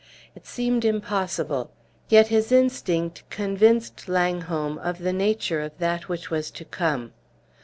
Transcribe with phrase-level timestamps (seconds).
[0.33, 1.69] It seemed impossible;
[2.09, 7.13] yet his instinct convinced Langholm of the nature of that which was to come.